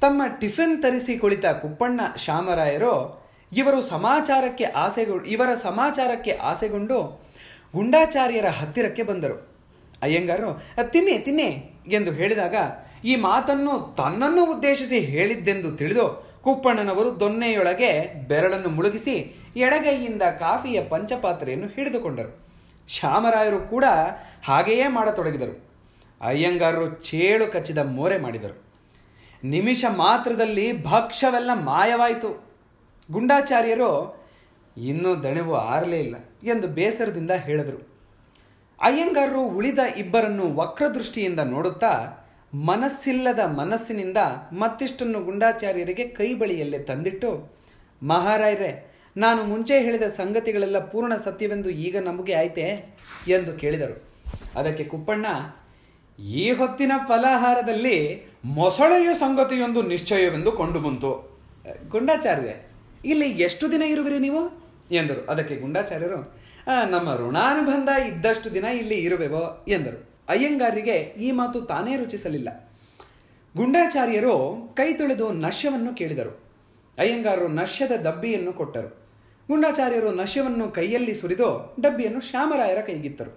[0.00, 6.98] ತಮ್ಮ ಟಿಫಿನ್ ತರಿಸಿ ಕುಳಿತ ಕುಪ್ಪಣ್ಣ ಶ್ಯಾಮರಾಯರು ಇವರು ಸಮಾಚಾರಕ್ಕೆ ಆಸೆಗೊ, ಇವರ ಸಮಾಚಾರಕ್ಕೆ ಆಸೆಗೊಂಡು
[7.76, 9.36] ಗುಂಡಾಚಾರ್ಯರ ಹತ್ತಿರಕ್ಕೆ ಬಂದರು.
[10.02, 11.48] ಅಯ್ಯಂಗಾರು, ತಿನ್ನಿ ತಿನ್ನಿ
[11.88, 12.56] ಎಂದು ಹೇಳಿದಾಗ
[13.04, 16.06] ಈ ಮಾತನ್ನು ತನ್ನನ್ನು ಉದ್ದೇಶಿಸಿ ಹೇಳಿದ್ದೆಂದು ತಿಳಿದು
[16.42, 17.90] ಕುಪ್ಪಣ್ಣನವರು ದೊನ್ನೆಯೊಳಗೆ
[18.28, 19.14] ಬೆರಳನ್ನು ಮುಳುಗಿಸಿ
[19.56, 22.41] ಎಡಗೈಯಿಂದ ಕಾಫಿಯ ಪಂಚಪಾತ್ರೆಯನ್ನು ಹಿಡಿದುಕೊಂಡರು.
[22.88, 23.84] ಶ್ಯಾಮರಾಯರು ಕೂಡ
[24.44, 25.72] ಹಾಗೆಯೇ ಮಾಡತೊಡಗಿದರು.
[26.20, 28.62] ಅಯ್ಯಂಗಾರರು ಚೇಳು ಕಚ್ಚಿದ ಮೋರೆ ಮಾಡಿದರು.
[29.44, 32.46] ನಿಮಿಷ ಮಾತ್ರದಲ್ಲಿ ಭಕ್ಷ್ಯವೆಲ್ಲ ಮಾಯವಾಯಿತು.
[33.10, 34.22] ಗುಂಡಾಚಾರ್ಯರು,
[34.76, 37.88] ಇನ್ನೂ ದಣಿವು ಆರಲೇ ಇಲ್ಲ ಎಂದು ಬೇಸರದಿಂದ ಹೇಳಿದರು.
[38.80, 42.18] ಅಯ್ಯಂಗಾರರು ಉಳಿದ ಇಬ್ಬರನ್ನು ವಕ್ರದೃಷ್ಟಿಯಿಂದ ನೋಡುತ್ತಾ
[42.54, 44.16] ಮನಸ್ಸಿಲ್ಲದ ಮನಸ್ಸಿನಿಂದ
[44.52, 47.52] ಮತ್ತಿಷ್ಟನ್ನು ಗುಂಡಾಚಾರ್ಯರಿಗೆ ಕೈ ಬಳಿಯಲ್ಲೇ ತಂದಿಟ್ಟು,
[48.02, 52.96] ಮಹಾರಾಯರೇ ನಾನು ಮುಂಚೆ ಹೇಳಿದ ಸಂಗತಿಗಳೆಲ್ಲ ಪೂರ್ಣ ಸತ್ಯವೆಂದು ಈಗ ನಮಗೆ ಆಯ್ತೆ
[53.28, 54.02] ಎಂದು ಕೇಳಿದರು.
[54.58, 55.26] ಅದಕ್ಕೆ ಕುಪ್ಪಣ್ಣ,
[56.18, 57.96] ಈ ಹೊತ್ತಿನ ಫಲಾಹಾರದಲ್ಲಿ
[58.44, 61.10] ಮೊಸಳೆಯ ಸಂಗತಿಯೊಂದು ನಿಶ್ಚಯವೆಂದು ಕಂಡುಬಂತು
[61.90, 62.52] ಗುಂಡಾಚಾರ್ಯ,
[63.04, 64.42] ಇಲ್ಲಿ ಎಷ್ಟು ದಿನ ಇರುವಿರಿ ನೀವು?
[64.92, 65.30] ಎಂದರು.
[65.30, 66.20] ಅದಕ್ಕೆ ಗುಂಡಾಚಾರ್ಯರು
[66.90, 69.64] ನಮ್ಮ ಋಣಾನುಬಂಧ ಇದ್ದಷ್ಟು ದಿನ ಇಲ್ಲಿ ಇರುವೆವೋ?
[69.68, 70.08] ಎಂದರು.
[70.28, 72.72] ಅಯ್ಯಂಗಾರಿಗೆ ಈ ಮಾತು ತಾನೇ ರುಚಿಸಲಿಲ್ಲ.
[73.56, 74.34] ಗುಂಡಾಚಾರ್ಯರು
[74.76, 76.32] ಕೈ ತೊಳೆದು ನಶ್ಯವನ್ನು ಕೇಳಿದರು.
[76.98, 79.01] ಅಯ್ಯಂಗಾರರು ನಶ್ಯದ ದಬ್ಬಿಯನ್ನು ಕೊಟ್ಟರು.
[79.52, 83.32] ಗುಂಡಾಚಾರ್ಯರು ನಶ್ಯವನ್ನು ಕೈಯಲ್ಲಿ ಸುರಿದು ಡಬ್ಬಿಯನ್ನು ಶ್ಯಾಮರಾಯರ ಕೈಗಿತ್ತರು.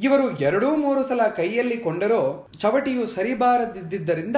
[0.00, 4.36] ಇವರು ಎರಡೂ ಮೂರು ಸಲ ಕೈಯಲ್ಲಿ ಕೊಂಡರೂ ಚವಟಿಯು ಸರಿಬಾರದಿದ್ದರಿಂದ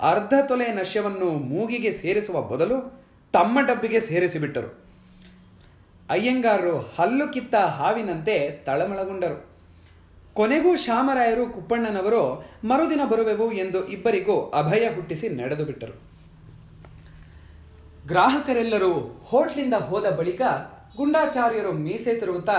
[0.00, 2.76] ಅರ್ಧ ತೊಲೆ ನಶ್ಯವನ್ನು ಮೂಗಿಗೆ ಸೇರಿಸುವ ಬದಲು
[3.32, 4.70] ತಮ್ಮ ಡಬ್ಬಿಗೆ ಸೇರಿಸಿಬಿಟ್ಟರು.
[6.10, 9.38] ಅಯ್ಯಂಗಾರರು ಹಲ್ಲು ಕಿತ್ತ ಹಾವಿನಂತೆ ತಳಮಳಗೊಂಡರು.
[10.34, 12.22] ಕೊನೆಗೂ ಶ್ಯಾಮರಾಯರು ಕುಪ್ಪಣ್ಣನವರು
[12.64, 16.11] ಮರುದಿನ ಬರುವೆವು ಎಂದು ಇಬ್ಬರಿಗೂ ಅಭಯ ಹುಟ್ಟಿಸಿ ನಡೆದು ಬಿಟ್ಟರು
[18.06, 20.42] ಗ್ರಾಹಕರೆಲ್ಲರೂ ಹೋಟ್ಲಿಂದ ಹೋದ ಬಳಿಕ
[20.96, 22.52] ಗುಂಡಾಚಾರ್ಯರು ಮೀಸೆ ತಿರುಗುತ್ತಾ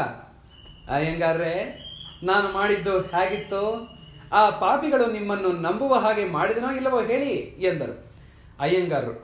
[0.91, 1.83] ಅಯ್ಯಂಗಾರ್ರೆ,
[2.23, 3.89] ನಾನು ಮಾಡಿದ್ದು ಹೇಗಿತ್ತು?
[4.33, 8.05] ಆ ಪಾಪಿಗಳು ನಿಮ್ಮನ್ನು ನಂಬುವ ಹಾಗೆ ಮಾಡಿದನೋ ಇಲ್ಲವೋ ಹೇಳಿ ಎಂದರು.
[8.59, 9.23] ಅಯ್ಯಂಗಾರರು,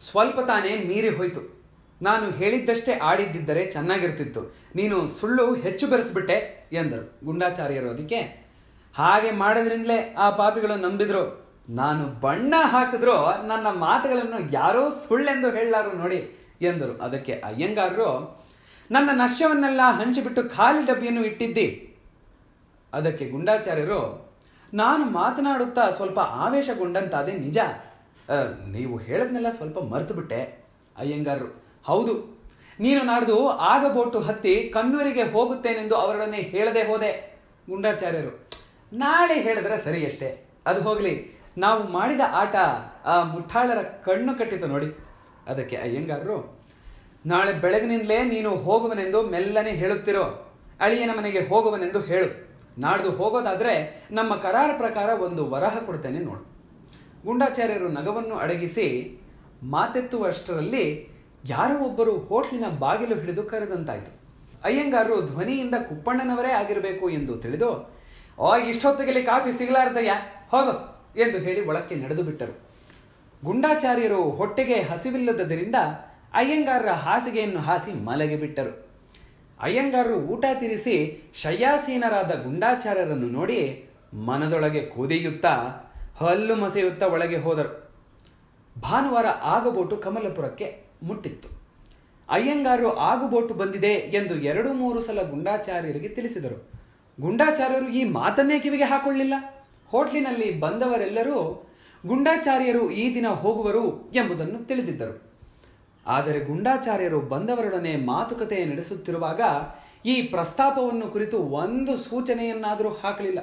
[0.00, 1.62] ಸ್ವಲ್ಪ ತಾನೇ ಮೀರಿ ಹೋಯಿತು.
[2.02, 4.54] ನಾನು ಹೇಳಿದ್ದಷ್ಟೇ ಆಡಿದ್ದಿದ್ದರೆ ಚೆನ್ನಾಗಿರ್ತಿತ್ತು.
[4.74, 7.90] ನೀನು ಸುಳ್ಳು ಹೆಚ್ಚು ಬೆರೆಸ್ಬಿಟ್ಟೆ ಎಂದರು ಗುಂಡಾಚಾರ್ಯರು.
[7.90, 8.48] ಅದಕ್ಕೆ,
[8.94, 11.41] ಹಾಗೆ ಮಾಡಿದ್ರಿಂದಲೇ ಆ ಪಾಪಿಗಳು ನಂಬಿದ್ರು.
[11.78, 13.14] ನಾನು ಬಣ್ಣ ಹಾಕಿದ್ರು
[13.50, 16.20] ನನ್ನ ಮಾತುಗಳನ್ನು ಯಾರೋ ಸುಳ್ಳೆಂದು ಹೇಳಲಾರು ನೋಡಿ
[16.70, 16.94] ಎಂದರು.
[17.06, 18.08] ಅದಕ್ಕೆ ಅಯ್ಯಂಗಾರರು
[18.90, 21.66] ನನ್ನ ನಶ್ಯವನ್ನೆಲ್ಲ ಹಂಚಿಬಿಟ್ಟು ಖಾಲಿ ಡಬ್ಬಿಯನ್ನು ಇಟ್ಟಿದ್ದಿ.
[22.92, 24.00] ಅದಕ್ಕೆ ಗುಂಡಾಚಾರ್ಯರು,
[24.80, 27.58] ನಾನು ಮಾತನಾಡುತ್ತಾ ಸ್ವಲ್ಪ ಆವೇಶಗೊಂಡಂತಾದೆ ನಿಜ.
[28.74, 30.40] ನೀವು ಹೇಳದ್ನೆಲ್ಲ ಸ್ವಲ್ಪ ಮರೆತು ಬಿಟ್ಟೆ
[30.96, 31.50] ಅಯ್ಯಂಗಾರರು
[31.88, 32.14] ಹೌದು,
[32.78, 33.36] ನೀನು ನಾಡ್ದು
[33.72, 37.12] ಆಗ ಬೋಟು ಹತ್ತಿ ಕಣ್ಣೂರಿಗೆ ಹೋಗುತ್ತೇನೆಂದು ಅವರೊಡನೆ ಹೇಳದೆ ಹೋದೆ.
[37.70, 38.32] ಗುಂಡಾಚಾರ್ಯರು,
[38.92, 40.30] ನಾಳೆ ಹೇಳಿದ್ರೆ ಸರಿ ಅಷ್ಟೇ.
[40.70, 41.12] ಅದು ಹೋಗ್ಲಿ
[41.58, 42.56] ನಾವು ಮಾಡಿದ ಆಟ
[43.04, 44.86] ಆ ಮುಠಾಳರ ಕಣ್ಣು ಕಟ್ಟಿತು ನೋಡಿ.
[45.46, 46.38] ಅದಕ್ಕೆ ಅಯ್ಯಂಗಾರರು,
[47.26, 50.24] ನಾಳೆ ಬೆಳಗಿನಿಂದಲೇ ನೀನು ಹೋಗುವನೆಂದು ಮೆಲ್ಲನೆ ಹೇಳುತ್ತಿರೋ.
[50.80, 52.28] ಅಳಿಯನ ಮನೆಗೆ ಹೋಗುವನೆಂದು ಹೇಳು.
[52.78, 53.74] ನಾಡ್ದು ಹೋಗೋದಾದ್ರೆ
[54.10, 56.42] ನಮ್ಮ ಕರಾರ ಪ್ರಕಾರ ಒಂದು ವರಹ ಕೊಡ್ತೇನೆ ನೋಡು.
[57.24, 58.86] ಗುಂಡಾಚಾರ್ಯರು ನಗವನ್ನು ಅಡಗಿಸಿ
[59.62, 60.84] ಮಾತೆತ್ತುವಷ್ಟರಲ್ಲಿ
[61.44, 64.10] ಯಾರೋ ಒಬ್ಬರು ಹೋಟ್ಲಿನ ಬಾಗಿಲು ಹಿಡಿದು ಕರೆದಂತಾಯಿತು.
[64.64, 67.70] ಅಯ್ಯಂಗಾರರು ಧ್ವನಿಯಿಂದ ಕುಪ್ಪಣ್ಣನವರೇ ಆಗಿರಬೇಕು ಎಂದು ತಿಳಿದು,
[68.38, 70.12] ಓ ಇಷ್ಟೊತ್ತಿಗೆಲಿ ಕಾಫಿ ಸಿಗಲಾರ್ದಯ್ಯ?
[70.50, 70.91] ಹೋಗು.
[71.16, 72.60] ಎಂದು ಹೇಳಿ ಒಳಕ್ಕೆ ನಡೆದು ಬಿಟ್ಟರು.
[73.44, 75.74] ಗುಂಡಾಚಾರ್ಯರು ಹೊಟ್ಟೆಗೆ ಹಸಿವಿಲ್ಲದ್ದರಿಂದ
[76.34, 78.88] ಅಯ್ಯಂಗಾರರ ಹಾಸಿಗೆಯನ್ನು ಹಾಸಿ ಮಲಗಿ ಬಿಟ್ಟರು.
[79.60, 85.50] ಅಯ್ಯಂಗಾರರು ಊಟ ತಿರಿಸಿ ಶಯ್ಯಾಸೀನರಾದ ಗುಂಡಾಚಾರ್ಯರನ್ನು ನೋಡಿ ಮನದೊಳಗೆ ಕುದಿಯುತ್ತಾ
[86.16, 87.92] ಹಲ್ಲು ಮಸೆಯುತ್ತಾ ಒಳಗೆ ಹೋದರು.
[88.80, 91.48] ಭಾನುವಾರ ಆಗಬೋಟು ಕಮಲಪುರಕ್ಕೆ ಮುಟ್ಟಿತ್ತು.
[92.28, 96.70] ಅಯ್ಯಂಗಾರರು ಆಗುಬೋಟು ಬಂದಿದೆ ಎಂದು ಎರಡು ಮೂರು ಸಲ ಗುಂಡಾಚಾರ್ಯರಿಗೆ ತಿಳಿಸಿದರು.
[97.20, 99.34] ಗುಂಡಾಚಾರ್ಯರು ಈ ಮಾತನ್ನೇ ಕಿವಿಗೆ ಹಾಕೊಳ್ಳಿಲ್ಲ.
[99.92, 101.68] ಹೋಟ್ಲಿನಲ್ಲಿ ಬಂದವರೆಲ್ಲರೂ
[102.06, 105.14] ಗುಂಡಾಚಾರ್ಯರು ಈ ದಿನ ಹೋಗುವರು ಎಂಬುದನ್ನು ತಿಳಿದಿದ್ದರು.
[106.06, 109.40] ಆದರೆ ಗುಂಡಾಚಾರ್ಯರು ಬಂದವರೊಡನೆ ಮಾತುಕತೆ ನಡೆಸುತ್ತಿರುವಾಗ
[110.06, 113.38] ಈ ಪ್ರಸ್ತಾಪವನ್ನು ಕುರಿತು ಒಂದು ಸೂಚನೆಯನ್ನಾದರೂ ಹಾಕಲಿಲ್ಲ.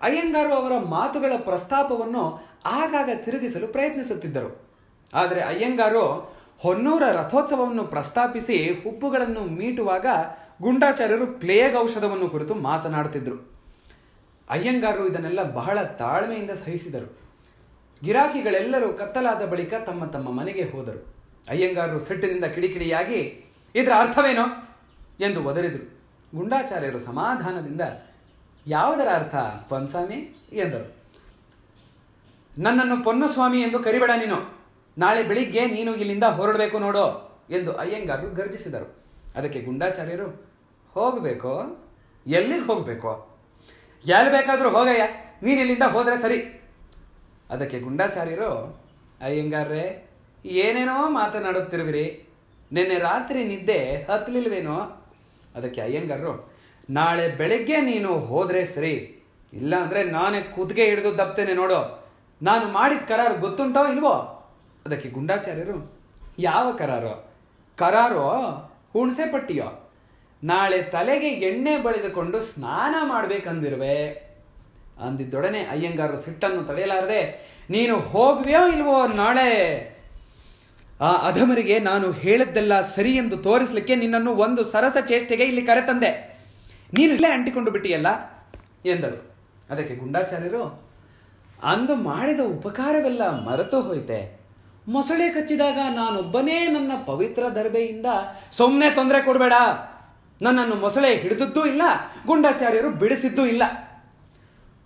[0.00, 2.22] ಅಯ್ಯಂಗಾರು ಅವರ ಮಾತುಗಳ ಪ್ರಸ್ತಾಪವನ್ನು
[2.66, 4.50] ಆಗಾಗ ತಿರುಗಿಸಲು ಪ್ರಯತ್ನಿಸುತ್ತಿದ್ದರು.
[5.14, 6.04] ಆದರೆ ಅಯ್ಯಂಗಾರು
[6.58, 10.06] ಹೊನ್ನೂರ ರಥೋತ್ಸವವನ್ನು ಪ್ರಸ್ತಾಪಿಸಿ ಹುಬ್ಬುಗಳನ್ನು ಮೀಟುವಾಗ
[10.62, 13.61] ಗುಂಡಾಚಾರ್ಯರು ಪ್ಲೇಗ್ ಔಷಧವನ್ನು ಕುರಿತು ಮಾತನಾಡುತ್ತಿದ್ದರು
[14.52, 17.18] ಅಯ್ಯಂಗಾರರು ಇದನ್ನೆಲ್ಲ ಬಹಳ ತಾಳ್ಮೆಯಿಂದ ಸಹಿಸಿದರು.
[18.04, 21.14] ಗಿರಾಕಿಗಳೆಲ್ಲರೂ ಕತ್ತಲಾದ ಬಳಿಕ ತಮ್ಮ ತಮ್ಮ ಮನೆಗೆ ಹೋದರು.
[21.48, 23.44] ಅಯ್ಯಂಗಾರರು ಸಿಟ್ಟಿನಿಂದ ಕಿಡಿಕಿಡಿಯಾಗಿ,
[23.74, 24.44] ಇದರ ಅರ್ಥವೇನೋ?
[25.20, 26.02] ಎಂದು ಒದರಿದರು.
[26.34, 27.80] ಗುಂಡಾಚಾರ್ಯರು ಸಮಾಧಾನದಿಂದ,
[28.66, 29.34] ಯಾವುದರ ಅರ್ಥ
[29.68, 30.96] ಪೊನ್ಸ್ವಾಮಿ ಎಂದರು.
[32.58, 34.62] ನನ್ನನ್ನು ಪೊನ್ನಸ್ವಾಮಿ ಎಂದು ಕರಿಬೇಡ ನೀನು.
[34.98, 37.04] ನಾಳೆ ಬೆಳಿಗ್ಗೆ ನೀನು ಇಲ್ಲಿಂದ ಹೊರಡಬೇಕು ನೋಡೋ,
[37.50, 39.04] ಎಂದು ಅಯ್ಯಂಗಾರರು ಗರ್ಜಿಸಿದರು.
[39.36, 40.28] ಅದಕ್ಕೆ ಗುಂಡಾಚಾರ್ಯರು,
[40.92, 41.84] ಹೋಗಬೇಕೋ?
[42.26, 43.31] ಎಲ್ಲಿಗೆ ಹೋಗಬೇಕು?
[44.04, 45.02] ಎಲ್ಲಿ ಬೇಕಾದರೂ ಹೋಗಯ್ಯ.
[45.42, 46.38] ನೀನು ಇಲ್ಲಿಂದ ಹೋದರೆ ಸರಿ.
[47.50, 48.50] ಅದಕ್ಕೆ ಗುಂಡಾಚಾರ್ಯರು,
[49.20, 50.10] ಅಯ್ಯಂಗಾರ್ರೆ,
[50.44, 52.28] ಏನೇನೋ ಮಾತನಾಡುತ್ತಿರುವಿರಿ.
[52.72, 54.76] ನಿನ್ನೆ ರಾತ್ರಿ ನಿದ್ದೆ ಹತ್ತಲಿಲ್ವೇನೋ
[55.54, 56.54] ಅದಕ್ಕೆ ಅಯ್ಯಂಗಾರರು,
[56.90, 58.94] ನಾಳೆ ಬೆಳಗ್ಗೆ ನೀನು ಹೋದ್ರೆ ಸರಿ.
[59.52, 62.02] ಇಲ್ಲ ಅಂದ್ರೆ ನಾನೇ ಕುದ್ಗೆ ಹಿಡಿದು ದಪ್ತೇನೆ ನೋಡು.
[62.42, 64.14] ನಾನು ಮಾಡಿದ ಕರಾರು ಗೊತ್ತುಂಟೋ ಇಲ್ವೋ?
[64.86, 65.92] ಅದಕ್ಕೆ ಗುಂಡಾಚಾರ್ಯರು,
[66.38, 67.32] ಯಾವ ಕರಾರು?
[67.78, 68.28] ಕರಾರೋ
[68.92, 69.81] ಹುಣಸೆ ಪಟ್ಟಿಯೋ?
[70.44, 73.98] ನಾಳೆ ತಲೆಗೆ ಎಣ್ಣೆ ಬಳಿದುಕೊಂಡು ಸ್ನಾನ ಮಾಡಬೇಕಂದಿರುವೆ.
[75.06, 77.20] ಅಂದಿದ್ದೊಡನೆ ಅಯ್ಯಂಗಾರರು ಸಿಟ್ಟನ್ನು ತಡೆಯಲಾರದೆ,
[77.70, 79.50] ನೀನು ಹೋಗುವೆಯೋ ಇಲ್ವೋ ನಾಳೆ?
[81.00, 86.10] ಆ ಅಧಮರಿಗೆ ನಾನು ಹೇಳಿದ್ದೆಲ್ಲ ಸರಿ ಎಂದು ತೋರಿಸಲಿಕ್ಕೆ ನಿನ್ನನ್ನು ಒಂದು ಸರಸ ಚೇಷ್ಟೆಗೆ ಇಲ್ಲಿ ಕರೆತಂದೆ.
[86.92, 88.08] ನೀನು ಇಲ್ಲೇ ಅಂಟಿಕೊಂಡು ಬಿಟ್ಟಿಯಲ್ಲ?
[88.86, 89.18] ಎಂದರು.
[89.70, 90.62] ಅದಕ್ಕೆ ಗುಂಡಾಚಾರ್ಯರು,
[91.72, 94.20] ಅಂದು ಮಾಡಿದ ಉಪಕಾರವೆಲ್ಲ ಮರೆತು ಹೋಯ್ತೆ.
[94.88, 98.06] ಮೊಸಳೆ ಕಚ್ಚಿದಾಗ ನಾನೊಬ್ಬನೇ ನನ್ನ ಪವಿತ್ರ ದರ್ಬೆಯಿಂದ
[98.52, 99.54] ಸುಮ್ಮನೆ ತೊಂದರೆ ಕೊಡಬೇಡ.
[100.42, 101.82] ನನ್ನನ್ನು ಮೊಸಳೆ ಹಿಡಿದದ್ದೂ ಇಲ್ಲ,
[102.26, 103.62] ಗುಂಡಾಚಾರ್ಯರು ಬಿಡಿಸಿದ್ದೂ ಇಲ್ಲ.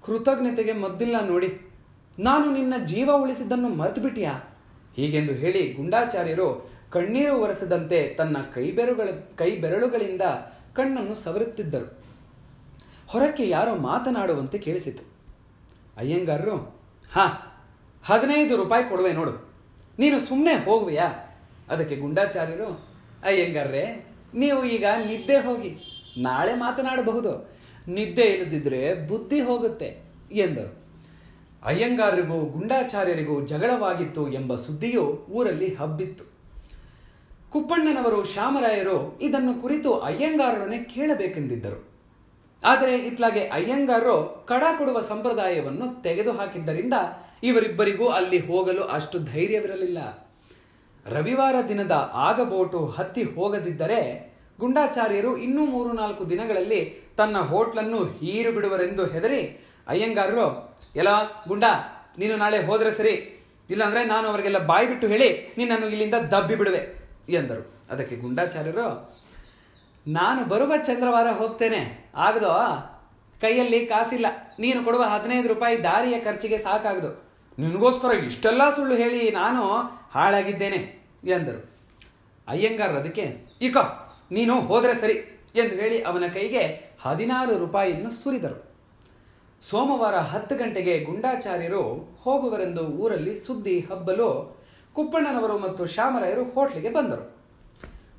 [0.06, 1.70] ಕೃತಜ್ಞತೆಗೆ ಮದ್ದಿಲ್ಲ ನೋಡಿ,
[2.18, 4.32] ನಾನು ನಿನ್ನ ಜೀವ ಉಳಿಸಿದ್ದನ್ನು ಮರೆತು ಬಿಟ್ಟಿಯಾ
[4.96, 10.22] ಹೀಗೆಂದು ಹೇಳಿ ಗುಂಡಾಚಾರ್ಯರು ಕಣ್ಣೀರು ಒರೆಸದಂತೆ ತನ್ನ ಕೈ ಬೆರಳುಗಳ ಕೈ ಬೆರಳುಗಳಿಂದ
[10.74, 11.98] ಕಣ್ಣನ್ನು ಸವರುತ್ತಿದ್ದರು.
[13.06, 15.02] ಹೊರಕ್ಕೆ ಯಾರೋ ಮಾತನಾಡುವಂತೆ ಕೇಳಿಸಿತು.
[15.96, 17.24] ಅಯ್ಯಂಗಾರರು, ಹಾ,
[18.04, 19.54] ಹದಿನೈದು ರೂಪಾಯಿ ಕೊಡುವೆ ನೋಡು.
[19.98, 21.38] ನೀನು ಸುಮ್ಮನೆ ಹೋಗುವೆಯಾ?
[21.68, 22.86] ಅದಕ್ಕೆ ಗುಂಡಾಚಾರ್ಯರು,
[23.24, 25.70] ಅಯ್ಯಂಗಾರ್ರೆ ನೀವು ಈಗ ನಿದ್ದೆ ಹೋಗಿ
[26.18, 27.56] ನಾಳೆ ಮಾತನಾಡಬಹುದು.
[27.88, 30.86] ನಿದ್ದೆ ಇಲ್ಲದಿದ್ರೆ ಬುದ್ಧಿ ಹೋಗುತ್ತೆ ಎಂದರು.
[31.62, 36.24] ಅಯ್ಯಂಗಾರರಿಗೂ ಗುಂಡಾಚಾರ್ಯರಿಗೂ ಜಗಳವಾಗಿತ್ತು ಎಂಬ ಸುದ್ದಿಯು ಊರಲ್ಲಿ ಹಬ್ಬಿತ್ತು.
[37.50, 41.96] ಕುಪ್ಪಣ್ಣನವರು ಶ್ಯಾಮರಾಯರು ಇದನ್ನು ಕುರಿತು ಅಯ್ಯಂಗಾರರನ್ನೇ ಕೇಳಬೇಕೆಂದಿದ್ದರು.
[42.64, 46.94] ಆದರೆ ಇತ್ಲಾಗೆ ಅಯ್ಯಂಗಾರರು ಕಡ ಕೊಡುವ ಸಂಪ್ರದಾಯವನ್ನು ತೆಗೆದುಹಾಕಿದ್ದರಿಂದ
[47.42, 50.25] ಇವರಿಬ್ಬರಿಗೂ ಅಲ್ಲಿ ಹೋಗಲು ಅಷ್ಟು ಧೈರ್ಯವಿರಲಿಲ್ಲ.
[51.12, 54.00] ರವಿವಾರ ದಿನದ ಆಗಬೋಟು ಹತ್ತಿ ಹೋಗದಿದ್ದರೆ
[54.60, 56.80] ಗುಂಡಾಚಾರ್ಯರು ಇನ್ನೂ ಮೂರು ನಾಲ್ಕು ದಿನಗಳಲ್ಲಿ
[57.16, 59.40] ತನ್ನ ಹೋಟ್ಲನ್ನು ಹೀರು ಬಿಡುವರೆಂದು ಹೆದರಿ,
[59.88, 60.46] ಅಯ್ಯಂಗಾರರು
[60.96, 61.10] ಎಲ್ಲ
[61.48, 61.72] ಗುಂಡಾ,
[62.18, 63.14] ನೀನು ನಾಳೆ ಹೋದ್ರೆ ಸರಿ.
[63.70, 66.82] ಇಲ್ಲಾಂದ್ರೆ ನಾನು ಅವರಿಗೆಲ್ಲ ಬಾಯಿ ಬಿಟ್ಟು ಹೇಳಿ ನಿನ್ನನ್ನು ಇಲ್ಲಿಂದ ದಬ್ಬಿ ಬಿಡುವೆ,
[67.28, 67.62] ಎಂದರು.
[67.90, 68.86] ಅದಕ್ಕೆ ಗುಂಡಾಚಾರ್ಯರು,
[70.06, 71.80] ನಾನು ಬರುವ ಚಂದ್ರವಾರ ಹೋಗ್ತೇನೆ.
[72.16, 72.52] ಆಗದೋ?
[73.40, 74.26] ಕೈಯಲ್ಲಿ ಕಾಸಿಲ್ಲ.
[74.58, 77.10] ನೀನು ಕೊಡುವ ಹದಿನೈದು ರೂಪಾಯಿ ದಾರಿಯ ಖರ್ಚಿಗೆ ಸಾಕಾಗದು.
[77.58, 79.62] ನಿನಗೋಸ್ಕರ ಇಷ್ಟೆಲ್ಲ ಸುಳ್ಳು ಹೇಳಿ ನಾನು
[80.16, 80.80] ಹಾಳಾಗಿದ್ದೇನೆ
[81.36, 81.60] ಎಂದರು.
[82.48, 83.24] ಅಯ್ಯಂಗಾರ್ ಅದಕ್ಕೆ,
[83.66, 83.76] ಇಕ,
[84.36, 85.16] ನೀನು ಹೋದರೆ ಸರಿ
[85.60, 86.62] ಎಂದು ಹೇಳಿ ಅವನ ಕೈಗೆ
[87.04, 88.58] ಹದಿನಾರು ರೂಪಾಯಿಯನ್ನು ಸುರಿದರು.
[89.62, 91.82] ಸೋಮವಾರ ಹತ್ತು ಗಂಟೆಗೆ ಗುಂಡಾಚಾರ್ಯರು
[92.22, 94.28] ಹೋಗುವರೆಂದು ಊರಲ್ಲಿ ಸುದ್ದಿ ಹಬ್ಬಲು
[94.96, 97.24] ಕುಪ್ಪಣ್ಣನವರು ಮತ್ತು ಶ್ಯಾಮರಾಯರು ಹೋಟ್ಲಿಗೆ ಬಂದರು.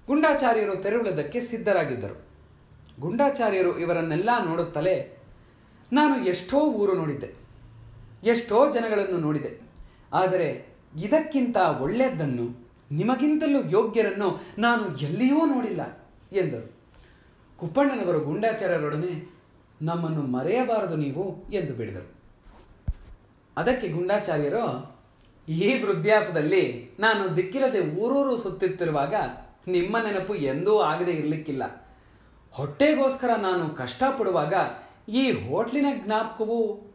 [0.08, 2.16] ಗುಂಡಾಚಾರ್ಯರು ತೆರಳುವುದಕ್ಕೆ ಸಿದ್ಧರಾಗಿದ್ದರು.
[3.04, 4.96] ಗುಂಡಾಚಾರ್ಯರು ಇವರನ್ನೆಲ್ಲ ನೋಡುತ್ತಲೇ,
[5.92, 7.30] ನಾನು ಎಷ್ಟೋ ಊರು ನೋಡಿದ್ದೆ,
[8.32, 9.52] ಎಷ್ಟೋ ಜನಗಳನ್ನು ನೋಡಿದೆ,
[10.22, 10.48] ಆದರೆ
[10.98, 15.82] ಇದಕ್ಕಿಂತ ಒಳ್ಳೆಯದನ್ನು, ನಿಮಗಿಂತಲೂ ಯೋಗ್ಯರನ್ನು ನಾನು ಎಲ್ಲಿಯೂ ನೋಡಿಲ್ಲ,
[16.32, 16.72] ಎಂದರು.
[17.58, 19.32] ಕುಪ್ಪಣ್ಣನವರು ಗುಂಡಾಚಾರ್ಯರೊಡನೆ,
[19.82, 22.14] ನಮ್ಮನ್ನು ಮರೆಯಬಾರದು ನೀವು, ಎಂದು ಬಿಡಿದರು.
[23.58, 24.98] ಅದಕ್ಕೆ ಗುಂಡಾಚಾರ್ಯರು,
[25.48, 29.14] ಈ ವೃದ್ಧಾಪದಲ್ಲಿ ನಾನು ದಿಕ್ಕಿಲ್ಲದೆ ಊರೂರು ಸುತ್ತುತ್ತಿರುವಾಗ
[29.68, 31.88] ನಿಮ್ಮ ನೆನಪು ಎಂದೂ ಆಗದೆ ಇರಲಿಕ್ಕಿಲ್ಲ.
[32.52, 34.54] ಹೊಟ್ಟೆಗೋಸ್ಕರ ನಾನು ಕಷ್ಟಪಡುವಾಗ
[35.10, 36.87] ಈ ಹೋಟ್ಲಿನ ಜ್ಞಾಪಕವು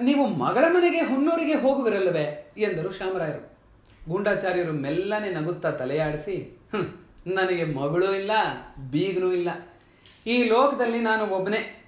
[0.00, 2.54] ನೀವು ಮಗಳ ಮನೆಗೆ ಹುನ್ನೂರಿಗೆ ಹೋಗುವಿರಲ್ಲವೇ?
[2.58, 3.58] ಎಂದರು ಶ್ಯಾಮರಾಯರು.
[4.08, 6.36] ಗೂಂಡಾಚಾರ್ಯರು ಮೆಲ್ಲನೆ ನಗುತ್ತಾ ತಲೆಯಾಡಿಸಿ
[6.74, 6.86] "ಹ್ಮ್,
[7.26, 8.30] ನನಗೆ ಮಗಳೂ ಇಲ್ಲ
[8.90, 9.48] ಬೀಗನೂ ಇಲ್ಲ.
[10.26, 11.84] ಈ ಲೋಕದಲ್ಲಿ ನಾನು ಒಬ್ಬನೇ.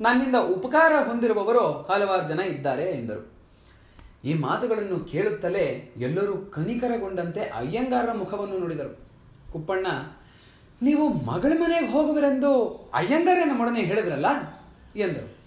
[0.00, 3.32] ನನ್ನಿಂದ ಉಪಕಾರ ಹೊಂದಿರುವವರು ಹಲವಾರು ಜನ ಇದ್ದಾರೆ ಎಂದರು.
[4.24, 8.98] ಈ ಮಾತುಗಳನ್ನು ಕೇಳುತ್ತಲೇ ಎಲ್ಲರೂ ಕನಿಕರಗೊಂಡಂತೆ ಅಯ್ಯಂಗಾರರ ಮುಖವನ್ನು ನೋಡಿದರು.
[9.52, 9.86] ಕುಪ್ಪಣ್ಣ
[10.82, 14.26] ನೀವು ಮಗಳ ಮನೆಗೆ ಹೋಗುವರೆಂದು ಅಯ್ಯಂಗಾರ ನಮ್ಮೊಡನೆ ಹೇಳಿದ್ರಲ್ಲ?
[14.96, 15.43] ಎಂದರು.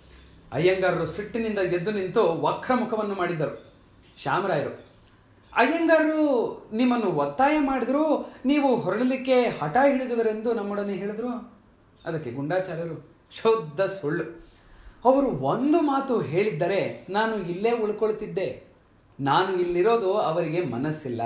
[0.53, 3.73] ಅಯ್ಯಂಗಾರರು ಸಿಟ್ಟಿನಿಂದ ಎದ್ದು ನಿಂತು ವಕ್ರಮುಖವನ್ನು ಮಾಡಿದ್ದರು.
[4.17, 4.85] ಶ್ಯಾಮರಾಯರು,
[5.55, 6.23] ಅಯ್ಯಂಗಾರರು,
[6.73, 11.53] ನಿಮ್ಮನ್ನು ಒತ್ತಾಯ ಮಾಡಿದ್ರು, ನೀವು ಹೊರಡಲಿಕ್ಕೆ ಹಠ ಹಿಡಿದವರೆಂದು ನಮ್ಮೊಡನೆ ಹೇಳಿದ್ರು?
[12.05, 14.47] ಅದಕ್ಕೆ ಗುಂಡಾಚಾರ್ಯರು, ಶುದ್ಧ ಸುಳ್ಳು.
[15.05, 18.63] ಅವರು ಒಂದು ಮಾತು ಹೇಳಿದ್ದರೆ ನಾನು ಇಲ್ಲೇ ಉಳ್ಕೊಳ್ತಿದ್ದೆ.
[19.19, 21.21] ನಾನು ಇಲ್ಲಿರೋದು ಅವರಿಗೆ ಮನಸ್ಸಿಲ್ಲ.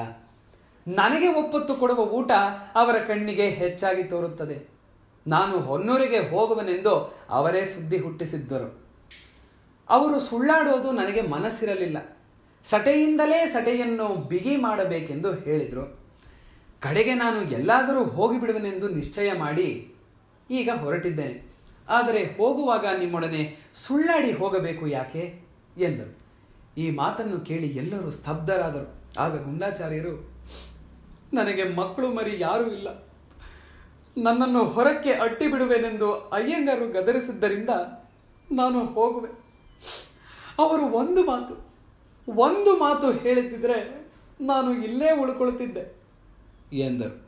[0.87, 2.31] ನನಗೆ ಒಪ್ಪತ್ತು ಕೊಡುವ ಊಟ
[2.75, 4.69] ಅವರ ಕಣ್ಣಿಗೆ ಹೆಚ್ಚಾಗಿ ತೋರುತ್ತದೆ.
[5.27, 8.80] ನಾನು ಹೊನ್ನೂರಿಗೆ ಹೋಗುವನೆಂದು ಅವರೇ ಸುದ್ದಿ ಹುಟ್ಟಿಸಿದ್ದರು.
[9.95, 11.97] ಅವರು ಸುಳ್ಳಾಡೋದು ನನಗೆ ಮನಸ್ಸಿರಲಿಲ್ಲ.
[12.65, 15.85] ಸಟೆಯಿಂದಲೇ ಸಟೆಯನ್ನು ಬಿಗಿ ಮಾಡಬೇಕೆಂದು ಹೇಳಿದರು.
[16.81, 19.69] ಕಡೆಗೆ ನಾನು ಎಲ್ಲಾದರೂ ಹೋಗಿಬಿಡುವನೆಂದು ನಿಶ್ಚಯ ಮಾಡಿ
[20.49, 21.37] ಈಗ ಹೊರಟಿದ್ದೇನೆ.
[21.89, 23.41] ಆದರೆ ಹೋಗುವಾಗ ನಿಮ್ಮೊಡನೆ
[23.75, 25.23] ಸುಳ್ಳಾಡಿ ಹೋಗಬೇಕು ಯಾಕೆ?
[25.77, 26.11] ಎಂದರು.
[26.77, 28.87] ಈ ಮಾತನ್ನು ಕೇಳಿ ಎಲ್ಲರೂ ಸ್ತಬ್ಧರಾದರು.
[29.19, 30.13] ಆಗ ಗುಂಡಾಚಾರ್ಯರು,
[31.33, 32.89] ನನಗೆ ಮಕ್ಕಳು ಮರಿ ಯಾರೂ ಇಲ್ಲ.
[34.17, 37.71] ನನ್ನನ್ನು ಹೊರಕ್ಕೆ ಅಟ್ಟಿ ಬಿಡುವೆನೆಂದು ಅಯ್ಯಂಗಾರು ಗದರಿಸಿದ್ದರಿಂದ
[38.51, 39.29] ನಾನು ಹೋಗುವೆ.
[40.59, 41.71] ಅವರು ಒಂದು ಮಾತು
[42.31, 44.07] ಒಂದು ಮಾತು ಹೇಳುತ್ತಿದ್ರೆ
[44.41, 45.95] ನಾನು ಇಲ್ಲೇ ಉಳ್ಕೊಳ್ತಿದ್ದೆ.
[46.77, 47.21] ಎಂದರು.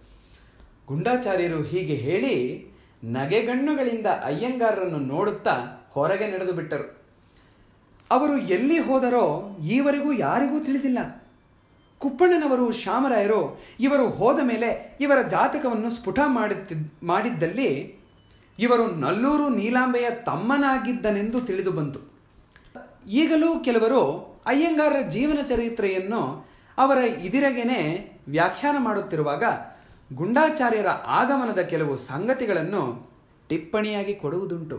[0.88, 2.68] ಗುಂಡಾಚಾರ್ಯರು ಹೀಗೆ ಹೇಳಿ
[3.04, 6.98] ನಗೆಗಣ್ಣುಗಳಿಂದ ಅಯ್ಯಂಗಾರರನ್ನು ನೋಡುತ್ತಾ ಹೊರಗೆ ನಡೆದು ಬಿಟ್ಟರು.
[8.12, 11.24] ಅವರು ಎಲ್ಲಿ ಹೋದರೋ ಈವರೆಗೂ ಯಾರಿಗೂ ತಿಳಿದಿಲ್ಲ.
[12.00, 17.96] ಕುಪ್ಪಣ್ಣನವರು ಶ್ಯಾಮರಾಯರು ಇವರು ಹೋದ ಮೇಲೆ ಇವರ ಜಾತಕವನ್ನು ಸ್ಫುಟ ಮಾಡುತ್ತಿದ್ ಮಾಡಿದ್ದಲ್ಲಿ
[18.60, 22.13] ಇವರು ನಲ್ಲೂರು ನೀಲಾಂಬೆಯ ತಮ್ಮನಾಗಿದ್ದನೆಂದು ತಿಳಿದು ಬಂತು.
[23.06, 24.02] ಈಗಲೂ ಕೆಲವರು
[24.46, 26.22] ಅಯ್ಯಂಗಾರರ ಜೀವನ ಚರಿತ್ರೆಯನ್ನು
[26.78, 27.80] ಅವರ ಇದಿರಗೆನೆ
[28.28, 29.44] ವ್ಯಾಖ್ಯಾನ ಮಾಡುತ್ತಿರುವಾಗ
[30.12, 30.90] ಗುಂಡಾಚಾರ್ಯರ
[31.20, 32.84] ಆಗಮನದ ಕೆಲವು ಸಂಗತಿಗಳನ್ನು
[33.50, 34.78] ಟಿಪ್ಪಣಿಯಾಗಿ ಕೊಡುವುದುಂಟು.